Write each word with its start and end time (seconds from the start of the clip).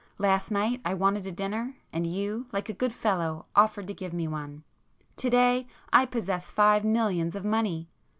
Last 0.17 0.49
night 0.49 0.81
I 0.83 0.95
wanted 0.95 1.27
a 1.27 1.31
dinner, 1.31 1.75
and 1.93 2.07
you, 2.07 2.47
like 2.51 2.69
a 2.69 2.73
good 2.73 2.91
fellow, 2.91 3.45
offered 3.55 3.85
to 3.85 3.93
give 3.93 4.13
me 4.13 4.27
one,—to 4.27 5.29
day 5.29 5.67
I 5.93 6.07
possess 6.07 6.49
five 6.49 6.83
millions 6.83 7.35
of 7.35 7.45
money! 7.45 7.87